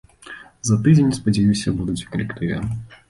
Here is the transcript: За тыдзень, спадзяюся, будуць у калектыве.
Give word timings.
За 0.69 0.77
тыдзень, 0.87 1.13
спадзяюся, 1.19 1.75
будуць 1.83 2.01
у 2.07 2.09
калектыве. 2.17 2.57